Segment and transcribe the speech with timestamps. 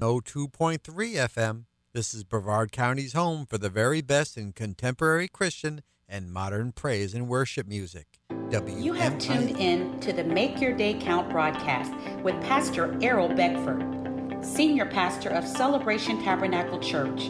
[0.00, 1.64] 02.3 FM.
[1.92, 7.12] This is Brevard County's home for the very best in contemporary Christian and modern praise
[7.12, 8.18] and worship music.
[8.30, 8.82] WMI.
[8.82, 11.92] You have tuned in to the Make Your Day Count broadcast
[12.22, 17.28] with Pastor Errol Beckford, Senior Pastor of Celebration Tabernacle Church,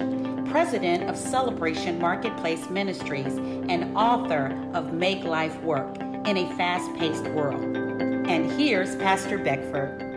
[0.48, 3.36] President of Celebration Marketplace Ministries,
[3.68, 7.76] and author of Make Life Work in a Fast Paced World.
[7.76, 10.09] And here's Pastor Beckford.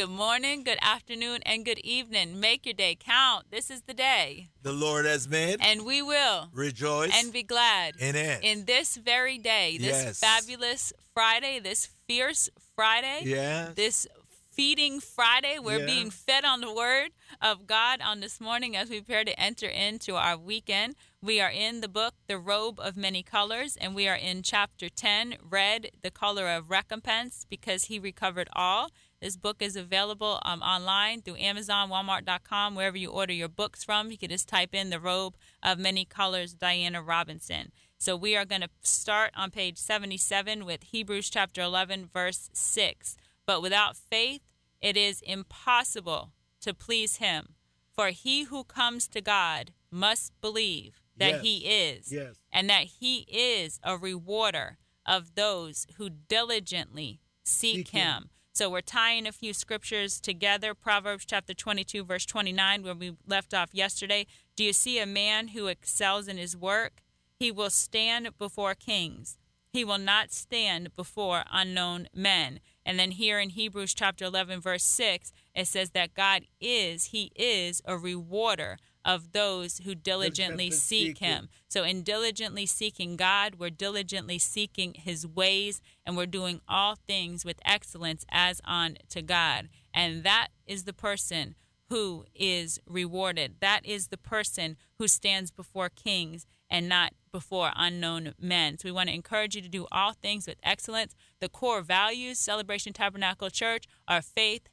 [0.00, 2.40] Good morning, good afternoon, and good evening.
[2.40, 3.50] Make your day count.
[3.50, 7.96] This is the day the Lord has made, and we will rejoice and be glad
[7.98, 8.42] in it.
[8.42, 10.18] In this very day, this yes.
[10.18, 14.06] fabulous Friday, this fierce Friday, yeah, this
[14.50, 15.58] feeding Friday.
[15.58, 15.84] We're yeah.
[15.84, 17.10] being fed on the Word
[17.42, 20.96] of God on this morning as we prepare to enter into our weekend.
[21.22, 24.88] We are in the book, The Robe of Many Colors, and we are in chapter
[24.88, 28.88] 10, Red, the color of recompense, because He recovered all.
[29.20, 34.10] This book is available um, online through Amazon, Walmart.com, wherever you order your books from.
[34.10, 37.70] You can just type in The Robe of Many Colors, Diana Robinson.
[37.98, 43.16] So we are going to start on page 77 with Hebrews chapter 11, verse 6.
[43.44, 44.40] But without faith,
[44.80, 47.56] it is impossible to please him.
[47.94, 51.42] For he who comes to God must believe that yes.
[51.42, 52.36] he is, yes.
[52.50, 58.00] and that he is a rewarder of those who diligently seek, seek him.
[58.00, 58.30] him.
[58.60, 60.74] So we're tying a few scriptures together.
[60.74, 64.26] Proverbs chapter 22, verse 29, where we left off yesterday.
[64.54, 67.00] Do you see a man who excels in his work?
[67.34, 69.38] He will stand before kings.
[69.72, 72.60] He will not stand before unknown men.
[72.84, 77.32] And then here in Hebrews chapter 11, verse 6, it says that God is, He
[77.34, 81.48] is a rewarder of those who diligently seek him.
[81.68, 87.44] So, in diligently seeking God, we're diligently seeking his ways, and we're doing all things
[87.44, 89.68] with excellence as on to God.
[89.94, 91.54] And that is the person
[91.88, 93.56] who is rewarded.
[93.60, 98.78] That is the person who stands before kings and not before unknown men.
[98.78, 101.14] So we want to encourage you to do all things with excellence.
[101.40, 104.68] The core values, Celebration Tabernacle Church, are faith,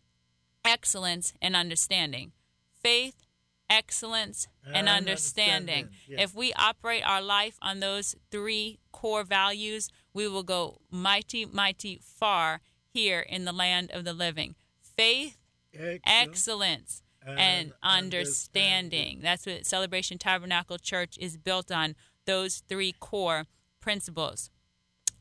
[0.63, 2.33] excellence, and understanding.
[2.83, 3.15] Faith,
[3.69, 5.85] excellence, and, and understanding.
[5.85, 5.89] understanding.
[6.07, 6.19] Yes.
[6.23, 11.99] If we operate our life on those three core values, we will go mighty, mighty
[12.01, 12.61] far
[12.93, 14.55] here in the land of the living.
[14.81, 15.37] Faith,
[15.73, 18.19] excellence, excellence and, and understanding.
[18.23, 19.19] understanding.
[19.21, 21.95] That's what Celebration Tabernacle Church is built on,
[22.25, 23.45] those three core
[23.79, 24.49] principles.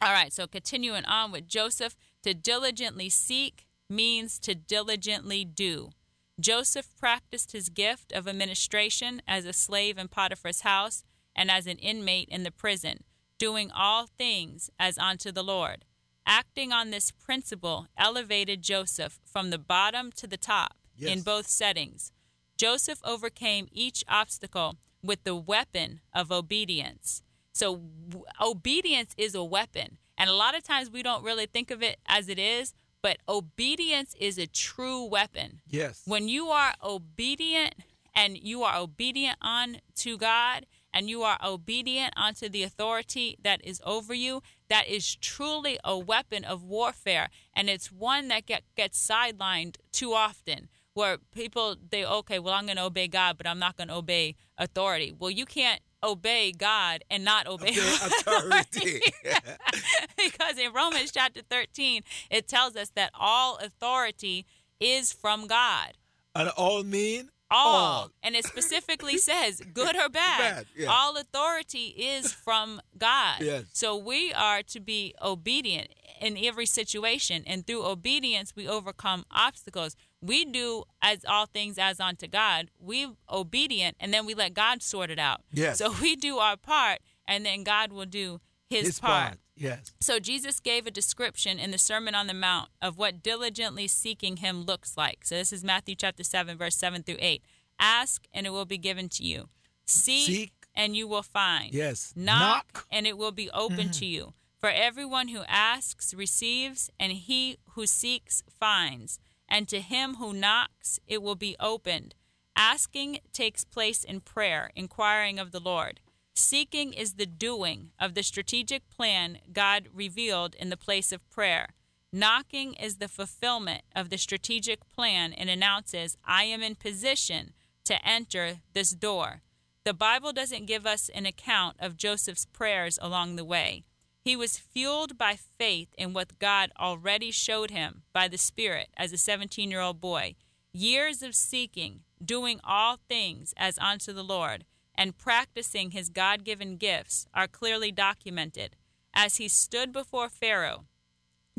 [0.02, 5.90] All right, so continuing on with Joseph, to diligently seek means to diligently do.
[6.38, 11.02] Joseph practiced his gift of administration as a slave in Potiphar's house
[11.34, 13.04] and as an inmate in the prison,
[13.38, 15.84] doing all things as unto the Lord.
[16.26, 21.16] Acting on this principle elevated Joseph from the bottom to the top yes.
[21.16, 22.12] in both settings.
[22.56, 27.22] Joseph overcame each obstacle with the weapon of obedience.
[27.52, 29.98] So, w- obedience is a weapon.
[30.18, 32.74] And a lot of times we don't really think of it as it is,
[33.06, 35.60] but obedience is a true weapon.
[35.68, 36.02] Yes.
[36.06, 37.76] When you are obedient
[38.12, 43.80] and you are obedient unto God and you are obedient unto the authority that is
[43.86, 47.28] over you, that is truly a weapon of warfare.
[47.54, 52.64] And it's one that get, gets sidelined too often where people they okay well i'm
[52.64, 56.52] going to obey god but i'm not going to obey authority well you can't obey
[56.52, 59.00] God and not obey authority.
[60.16, 64.46] because in Romans chapter 13, it tells us that all authority
[64.80, 65.92] is from God.
[66.34, 67.30] And all mean?
[67.50, 67.74] All.
[67.74, 68.10] all.
[68.22, 70.88] And it specifically says, good or bad, bad yeah.
[70.88, 73.40] all authority is from God.
[73.40, 73.64] Yes.
[73.72, 75.88] So we are to be obedient
[76.20, 77.44] in every situation.
[77.46, 82.70] And through obedience, we overcome obstacles we do as all things as unto God.
[82.78, 85.42] We obedient, and then we let God sort it out.
[85.52, 85.78] Yes.
[85.78, 89.28] So we do our part, and then God will do His, his part.
[89.28, 89.38] part.
[89.56, 89.92] Yes.
[90.00, 94.38] So Jesus gave a description in the Sermon on the Mount of what diligently seeking
[94.38, 95.24] Him looks like.
[95.24, 97.42] So this is Matthew chapter seven, verse seven through eight.
[97.78, 99.48] Ask, and it will be given to you.
[99.84, 100.52] Seek, Seek.
[100.74, 101.72] and you will find.
[101.72, 102.12] Yes.
[102.16, 102.86] Knock, Knock.
[102.90, 104.04] and it will be open to mm-hmm.
[104.04, 104.34] you.
[104.58, 110.98] For everyone who asks receives, and he who seeks finds and to him who knocks
[111.06, 112.14] it will be opened.
[112.56, 116.00] Asking takes place in prayer, inquiring of the Lord.
[116.34, 121.68] Seeking is the doing of the strategic plan God revealed in the place of prayer.
[122.12, 127.52] Knocking is the fulfillment of the strategic plan and announces, I am in position
[127.84, 129.42] to enter this door.
[129.84, 133.84] The Bible doesn't give us an account of Joseph's prayers along the way.
[134.26, 139.12] He was fueled by faith in what God already showed him by the Spirit as
[139.12, 140.34] a 17 year old boy.
[140.72, 144.64] Years of seeking, doing all things as unto the Lord,
[144.96, 148.74] and practicing his God given gifts are clearly documented.
[149.14, 150.86] As he stood before Pharaoh,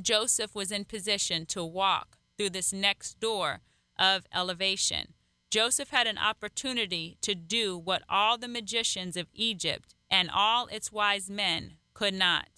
[0.01, 3.61] Joseph was in position to walk through this next door
[3.97, 5.13] of elevation.
[5.49, 10.91] Joseph had an opportunity to do what all the magicians of Egypt and all its
[10.91, 12.56] wise men could not.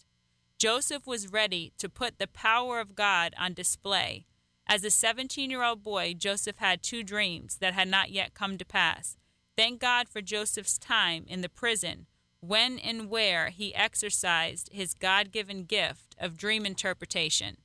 [0.59, 4.25] Joseph was ready to put the power of God on display.
[4.67, 8.57] As a 17 year old boy, Joseph had two dreams that had not yet come
[8.57, 9.15] to pass.
[9.56, 12.07] Thank God for Joseph's time in the prison,
[12.41, 17.55] when and where he exercised his God given gift of dream interpretation.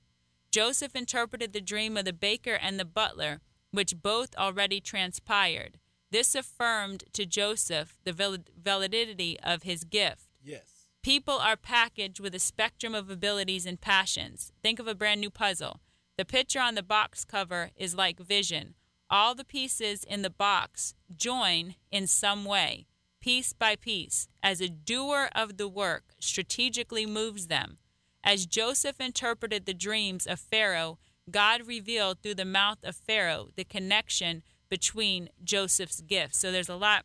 [0.52, 3.40] Joseph interpreted the dream of the baker and the butler,
[3.72, 5.80] which both already transpired.
[6.12, 10.28] This affirmed to Joseph the validity of his gift.
[10.44, 10.73] Yes.
[11.04, 14.52] People are packaged with a spectrum of abilities and passions.
[14.62, 15.80] Think of a brand new puzzle.
[16.16, 18.72] The picture on the box cover is like vision.
[19.10, 22.86] All the pieces in the box join in some way,
[23.20, 27.76] piece by piece, as a doer of the work strategically moves them.
[28.24, 30.98] As Joseph interpreted the dreams of Pharaoh,
[31.30, 36.38] God revealed through the mouth of Pharaoh the connection between Joseph's gifts.
[36.38, 37.04] So there's a lot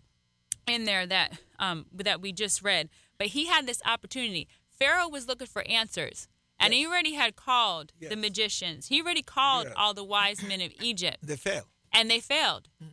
[0.66, 2.88] in there that um, that we just read.
[3.20, 4.48] But he had this opportunity.
[4.72, 6.28] Pharaoh was looking for answers.
[6.60, 6.80] And yes.
[6.80, 8.10] he already had called yes.
[8.10, 8.88] the magicians.
[8.88, 9.74] He already called yeah.
[9.78, 11.18] all the wise men of Egypt.
[11.22, 11.68] They failed.
[11.94, 12.70] And they failed.
[12.84, 12.88] Mm.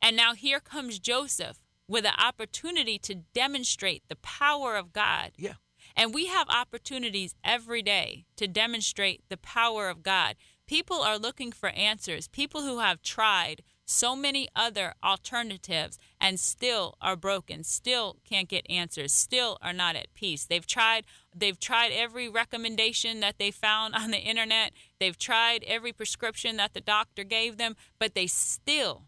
[0.00, 5.32] And now here comes Joseph with an opportunity to demonstrate the power of God.
[5.36, 5.54] Yeah.
[5.94, 10.36] And we have opportunities every day to demonstrate the power of God.
[10.66, 12.28] People are looking for answers.
[12.28, 13.62] People who have tried
[13.92, 19.96] so many other alternatives and still are broken, still can't get answers, still are not
[19.96, 20.44] at peace.
[20.44, 21.04] They've tried
[21.34, 24.72] they've tried every recommendation that they found on the internet.
[24.98, 29.04] They've tried every prescription that the doctor gave them, but they still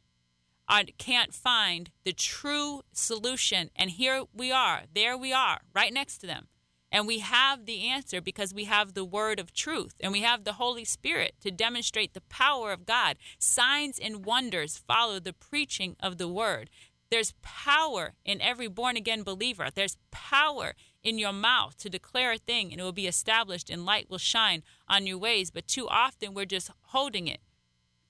[0.99, 3.71] can't find the true solution.
[3.77, 6.49] And here we are, there we are, right next to them.
[6.94, 10.44] And we have the answer because we have the word of truth and we have
[10.44, 13.17] the Holy Spirit to demonstrate the power of God.
[13.37, 16.70] Signs and wonders follow the preaching of the word.
[17.11, 19.70] There's power in every born again believer.
[19.75, 23.85] There's power in your mouth to declare a thing and it will be established and
[23.85, 25.50] light will shine on your ways.
[25.50, 27.40] But too often we're just holding it.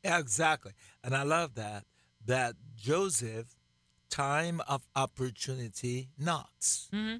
[0.04, 0.72] Exactly.
[1.02, 1.84] And I love that,
[2.26, 3.56] that Joseph,
[4.10, 6.90] time of opportunity knocks.
[6.92, 7.16] Mm-hmm.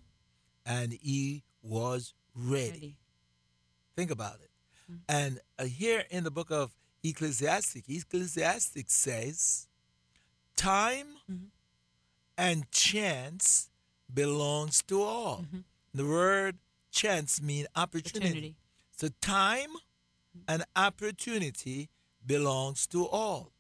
[0.67, 2.71] And he was ready.
[2.71, 2.97] ready.
[3.97, 4.51] Think about it.
[4.91, 4.99] Mm-hmm.
[5.09, 6.73] And uh, here in the book of
[7.03, 9.67] Ecclesiastic, Ecclesiastic says,
[10.57, 11.47] time mm-hmm.
[12.37, 13.71] and chance
[14.13, 15.45] belongs to all.
[15.47, 15.61] Mm-hmm.
[15.95, 16.59] The word
[16.91, 18.27] chance means opportunity.
[18.27, 18.57] opportunity.
[18.97, 20.41] So time mm-hmm.
[20.49, 21.89] and opportunity
[22.27, 23.53] belongs to all.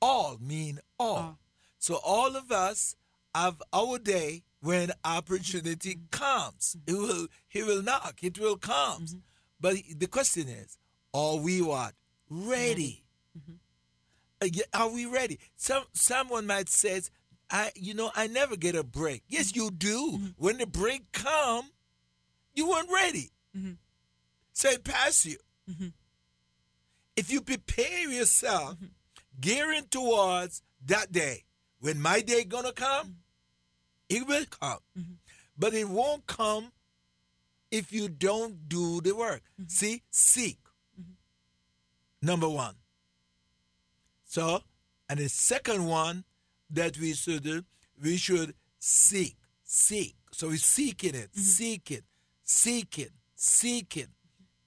[0.00, 1.38] All mean all.
[1.78, 2.96] So all of us
[3.34, 6.76] have our day when opportunity comes.
[6.86, 9.02] He will, he will knock, it will come.
[9.02, 9.18] Mm-hmm.
[9.60, 10.78] But the question is,
[11.12, 11.94] are we what?
[12.30, 13.04] Ready.
[13.36, 13.54] Mm-hmm.
[14.40, 15.38] Uh, are we ready?
[15.56, 17.00] Some someone might say,
[17.50, 19.22] I you know, I never get a break.
[19.28, 20.12] Yes, you do.
[20.12, 20.26] Mm-hmm.
[20.36, 21.70] When the break come,
[22.54, 23.30] you weren't ready.
[23.56, 23.72] Mm-hmm.
[24.52, 25.38] So it passed you.
[25.70, 25.88] Mm-hmm.
[27.16, 28.86] If you prepare yourself, mm-hmm.
[29.40, 31.44] gearing towards that day,
[31.80, 33.16] when my day gonna come,
[34.12, 34.78] it will come.
[34.98, 35.12] Mm-hmm.
[35.58, 36.72] But it won't come
[37.70, 39.42] if you don't do the work.
[39.60, 39.68] Mm-hmm.
[39.68, 40.58] See, seek.
[41.00, 42.26] Mm-hmm.
[42.26, 42.74] Number one.
[44.24, 44.62] So,
[45.08, 46.24] and the second one
[46.70, 47.64] that we should do,
[48.02, 49.36] we should seek.
[49.64, 50.16] Seek.
[50.32, 51.40] So we're seeking it, mm-hmm.
[51.40, 52.02] seeking,
[52.44, 54.08] seeking, seeking.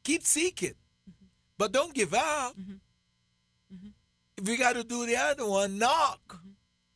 [0.04, 0.70] Keep seeking.
[1.10, 1.26] Mm-hmm.
[1.58, 2.56] But don't give up.
[2.58, 3.90] Mm-hmm.
[4.38, 6.40] If we got to do the other one, knock.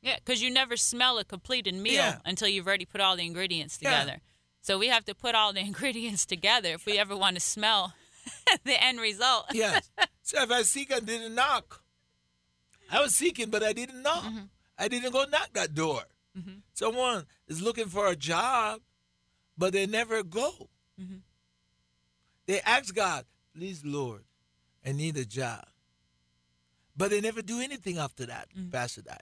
[0.02, 2.18] Yeah, because you never smell a completed meal yeah.
[2.26, 4.14] until you've already put all the ingredients together.
[4.14, 4.30] Yeah.
[4.62, 7.94] So we have to put all the ingredients together if we ever want to smell
[8.64, 9.46] the end result.
[9.54, 9.90] yes.
[10.22, 11.82] So if I seek and didn't knock,
[12.92, 14.26] I was seeking, but I didn't knock.
[14.26, 14.44] Mm-hmm.
[14.78, 16.04] I didn't go knock that door.
[16.38, 16.60] Mm-hmm.
[16.72, 18.80] Someone is looking for a job,
[19.58, 20.70] but they never go.
[21.02, 21.18] Mm-hmm.
[22.46, 23.26] They ask God,
[23.56, 24.22] please, Lord,
[24.86, 25.66] I need a job.
[26.96, 28.70] But they never do anything after that, mm-hmm.
[28.70, 29.22] Pastor Dye.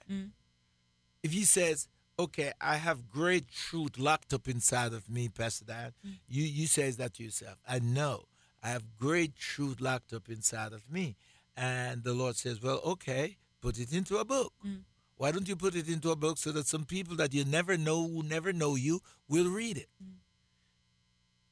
[1.24, 5.64] Mm-hmm if he says, okay, I have great truth locked up inside of me, Pastor
[5.64, 6.14] Dan, mm.
[6.28, 7.56] you, you says that to yourself.
[7.68, 8.24] I know
[8.62, 11.16] I have great truth locked up inside of me.
[11.56, 14.52] And the Lord says, well, okay, put it into a book.
[14.66, 14.82] Mm.
[15.16, 17.76] Why don't you put it into a book so that some people that you never
[17.76, 19.88] know, who never know you, will read it?
[20.02, 20.14] Mm.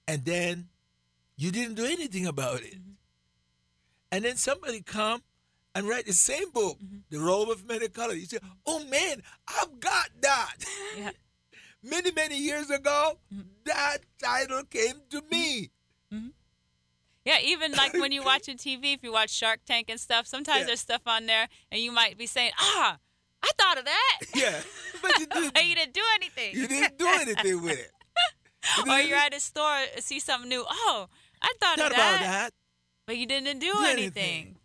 [0.09, 0.69] And then
[1.37, 2.75] you didn't do anything about it.
[2.75, 2.93] Mm-hmm.
[4.13, 5.23] And then somebody come
[5.77, 6.97] and write the same book, mm-hmm.
[7.11, 8.19] The Robe of Many Colors.
[8.19, 10.57] You say, oh man, I've got that.
[10.97, 11.11] Yeah.
[11.83, 13.43] many, many years ago, mm-hmm.
[13.67, 15.71] that title came to me.
[16.13, 16.29] Mm-hmm.
[17.27, 20.27] Yeah, even like when you watch on TV, if you watch Shark Tank and stuff,
[20.27, 20.67] sometimes yeah.
[20.67, 22.99] there's stuff on there, and you might be saying, "Ah,
[23.43, 24.61] I thought of that." Yeah,
[25.03, 26.55] but you, did, you didn't do anything.
[26.55, 27.91] You didn't do anything with it.
[28.89, 30.65] or you're at a store, see something new.
[30.69, 31.09] Oh,
[31.43, 32.53] I thought, thought of that, about that,
[33.07, 33.99] but you didn't do, anything.
[33.99, 34.57] anything.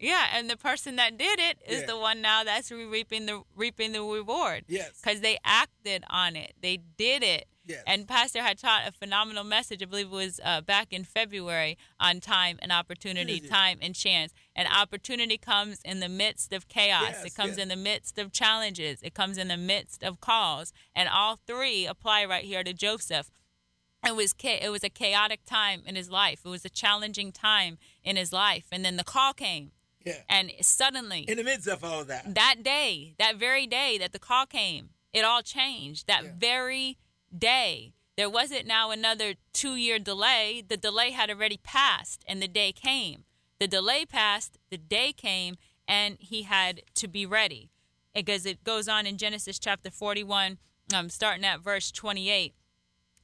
[0.00, 1.86] Yeah, and the person that did it is yeah.
[1.86, 4.64] the one now that's reaping the reaping the reward.
[4.66, 6.54] Yes, because they acted on it.
[6.60, 7.46] They did it.
[7.66, 7.82] Yes.
[7.86, 9.82] And Pastor had taught a phenomenal message.
[9.82, 14.32] I believe it was uh, back in February on time and opportunity, time and chance.
[14.56, 17.02] And opportunity comes in the midst of chaos.
[17.02, 17.58] Yes, it comes yes.
[17.58, 19.00] in the midst of challenges.
[19.02, 20.72] It comes in the midst of calls.
[20.96, 23.30] And all three apply right here to Joseph
[24.06, 26.40] it was it was a chaotic time in his life.
[26.44, 29.72] It was a challenging time in his life, and then the call came.
[30.04, 30.16] Yeah.
[30.28, 34.18] And suddenly, in the midst of all that, that day, that very day that the
[34.18, 36.06] call came, it all changed.
[36.06, 36.30] That yeah.
[36.38, 36.98] very
[37.36, 40.62] day, there wasn't now another two-year delay.
[40.66, 43.24] The delay had already passed, and the day came.
[43.58, 47.70] The delay passed, the day came, and he had to be ready.
[48.14, 50.58] Because it goes on in Genesis chapter 41,
[50.94, 52.54] um, starting at verse 28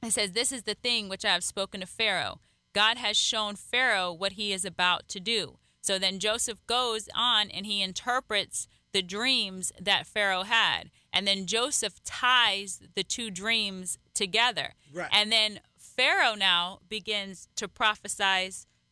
[0.03, 2.39] it says, This is the thing which I have spoken to Pharaoh.
[2.73, 5.57] God has shown Pharaoh what he is about to do.
[5.81, 10.89] So then Joseph goes on and he interprets the dreams that Pharaoh had.
[11.13, 14.73] And then Joseph ties the two dreams together.
[14.93, 15.09] Right.
[15.11, 18.51] And then Pharaoh now begins to prophesy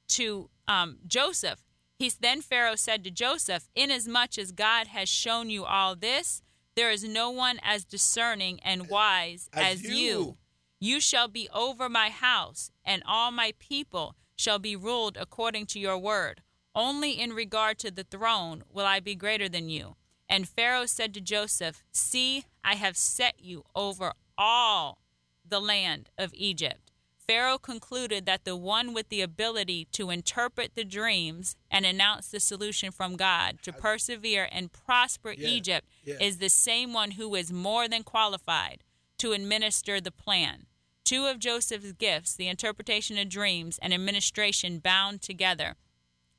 [0.10, 1.64] to um, Joseph.
[1.98, 6.42] He's then Pharaoh said to Joseph, Inasmuch as God has shown you all this,
[6.76, 9.92] there is no one as discerning and wise as, as you.
[9.92, 10.38] you.
[10.80, 15.80] You shall be over my house, and all my people shall be ruled according to
[15.80, 16.42] your word.
[16.76, 19.96] Only in regard to the throne will I be greater than you.
[20.28, 25.00] And Pharaoh said to Joseph, See, I have set you over all
[25.48, 26.92] the land of Egypt.
[27.28, 32.40] Pharaoh concluded that the one with the ability to interpret the dreams and announce the
[32.40, 36.16] solution from God to persevere and prosper yeah, Egypt yeah.
[36.20, 38.84] is the same one who is more than qualified
[39.18, 40.66] to administer the plan.
[41.04, 45.76] Two of Joseph's gifts, the interpretation of dreams and administration, bound together,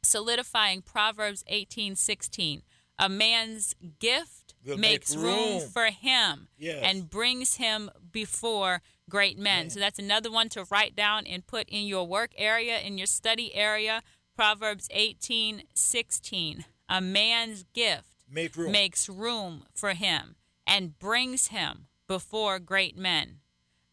[0.06, 2.62] solidifying Proverbs 18:16.
[2.98, 5.60] A man's gift will makes room.
[5.60, 5.68] room.
[5.68, 6.82] for him yes.
[6.82, 9.70] and brings him before great men.
[9.70, 13.06] So that's another one to write down and put in your work area, in your
[13.06, 14.02] study area.
[14.34, 16.64] Proverbs 18:16.
[16.88, 18.72] A man's gift Make room.
[18.72, 20.36] makes room for him
[20.66, 23.40] and brings him before great men.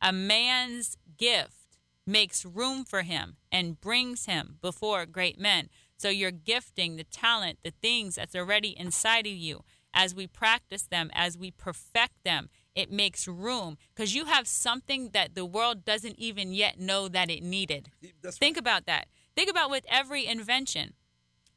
[0.02, 5.70] A man's gift makes room for him and brings him before great men.
[6.04, 10.84] So you're gifting, the talent, the things that's already inside of you, as we practice
[10.84, 15.86] them, as we perfect them, it makes room because you have something that the world
[15.86, 17.88] doesn't even yet know that it needed.
[18.22, 18.62] That's Think right.
[18.62, 19.08] about that.
[19.34, 20.96] Think about with every invention.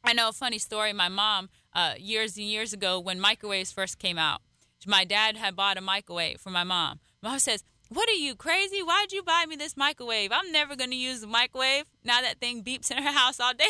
[0.05, 0.93] I know a funny story.
[0.93, 4.43] My mom, uh, years and years ago, when microwaves first came out,
[4.87, 7.01] my dad had bought a microwave for my mom.
[7.21, 8.83] Mom says, What are you, crazy?
[8.83, 10.33] Why'd you buy me this microwave?
[10.33, 11.85] I'm never going to use the microwave.
[12.05, 13.65] Now that thing beeps in her house all day.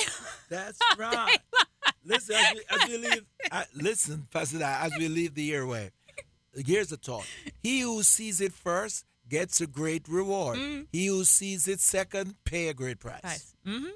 [0.48, 1.38] That's all right.
[1.52, 1.60] Day
[2.06, 5.90] listen, as we, as we leave, I, listen, Pastor, as we leave the airway,
[6.54, 7.26] here's a thought.
[7.62, 10.58] He who sees it first gets a great reward.
[10.58, 10.82] Mm-hmm.
[10.92, 13.20] He who sees it second, pay a great price.
[13.20, 13.54] price.
[13.66, 13.88] Mm-hmm.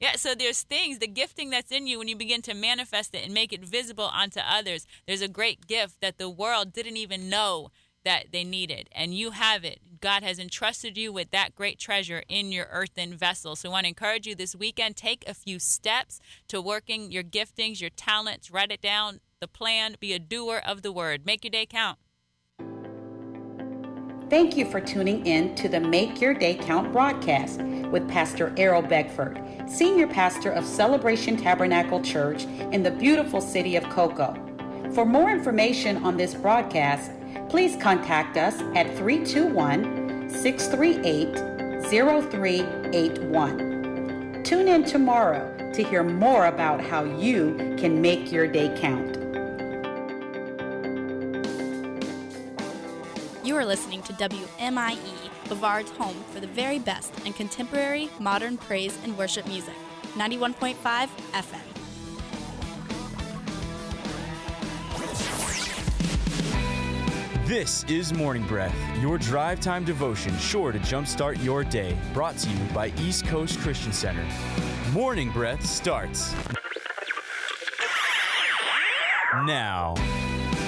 [0.00, 3.24] Yeah, so there's things, the gifting that's in you when you begin to manifest it
[3.24, 4.86] and make it visible onto others.
[5.06, 7.70] There's a great gift that the world didn't even know
[8.04, 9.80] that they needed, and you have it.
[10.00, 13.56] God has entrusted you with that great treasure in your earthen vessel.
[13.56, 17.24] So I want to encourage you this weekend take a few steps to working your
[17.24, 21.26] giftings, your talents, write it down, the plan, be a doer of the word.
[21.26, 21.98] Make your day count.
[24.30, 28.82] Thank you for tuning in to the Make Your Day Count broadcast with Pastor Errol
[28.82, 34.34] Beckford, Senior Pastor of Celebration Tabernacle Church in the beautiful city of Cocoa.
[34.92, 37.10] For more information on this broadcast,
[37.48, 44.42] please contact us at 321 638 0381.
[44.44, 49.16] Tune in tomorrow to hear more about how you can make your day count.
[53.44, 58.98] You are listening to WMIE, Brevard's home for the very best in contemporary, modern praise
[59.04, 59.74] and worship music.
[60.16, 61.77] 91.5 FM.
[67.48, 71.96] This is Morning Breath, your drive time devotion sure to jumpstart your day.
[72.12, 74.22] Brought to you by East Coast Christian Center.
[74.92, 76.34] Morning Breath starts
[79.46, 79.94] now.